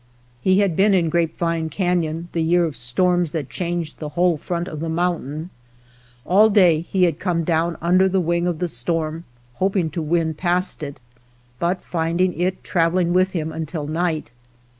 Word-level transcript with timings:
He 0.41 0.61
had 0.61 0.75
been 0.75 0.95
in 0.95 1.09
Grape 1.09 1.37
vine 1.37 1.69
Cafion 1.69 2.29
the 2.31 2.41
year 2.41 2.65
of 2.65 2.75
storms 2.75 3.33
that 3.33 3.51
changed 3.51 3.99
the 3.99 4.09
whole 4.09 4.35
front 4.35 4.67
of 4.67 4.79
the 4.79 4.89
moun 4.89 5.21
tain. 5.21 5.49
All 6.25 6.49
day 6.49 6.81
he 6.81 7.03
had 7.03 7.19
come 7.19 7.43
down 7.43 7.77
under 7.83 8.09
the 8.09 8.19
wing 8.19 8.47
of 8.47 8.57
the 8.57 8.67
storm, 8.67 9.25
hoping 9.61 9.91
to 9.91 10.01
win 10.01 10.33
past 10.33 10.81
it, 10.81 10.99
but 11.59 11.83
finding 11.83 12.33
it 12.33 12.63
traveling 12.63 13.13
with 13.13 13.33
him 13.33 13.51
until 13.51 13.85
night. 13.85 14.31